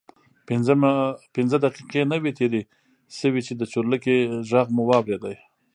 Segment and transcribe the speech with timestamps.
[1.35, 2.61] پنځه دقیقې نه وې تېرې
[3.17, 4.13] شوې چې د چورلکې
[4.49, 5.23] غږ مو واورېد.